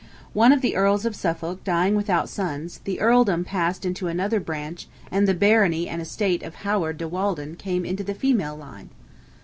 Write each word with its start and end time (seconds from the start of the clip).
One 0.33 0.51
of 0.51 0.61
the 0.61 0.75
Earls 0.75 1.05
of 1.05 1.15
Suffolk 1.15 1.63
dying 1.63 1.93
without 1.95 2.27
sons, 2.27 2.79
the 2.85 2.99
Earldom 2.99 3.45
passed 3.45 3.85
into 3.85 4.07
another 4.07 4.39
branch 4.39 4.87
and 5.11 5.27
the 5.27 5.35
Barony 5.35 5.87
and 5.87 6.01
estate 6.01 6.41
of 6.41 6.55
Howard 6.65 6.97
de 6.97 7.07
Walden 7.07 7.55
came 7.55 7.85
into 7.85 8.03
the 8.03 8.15
female 8.15 8.57
line. 8.57 8.89